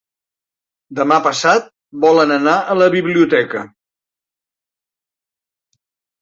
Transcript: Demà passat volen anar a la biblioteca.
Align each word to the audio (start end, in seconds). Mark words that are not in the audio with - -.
Demà 0.99 1.17
passat 1.27 1.67
volen 2.05 2.33
anar 2.37 2.55
a 2.71 2.77
la 2.79 2.87
biblioteca. 2.97 3.63